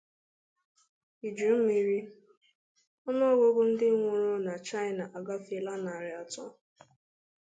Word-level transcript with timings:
Ijummiri: 1.27 1.97
Ọnụọgụgụ 3.09 3.61
Ndị 3.69 3.87
Nwụrụ 3.97 4.33
Na 4.45 4.53
China 4.67 5.03
Agafeela 5.17 5.73
Narị 5.83 6.11
Atọ 6.21 6.45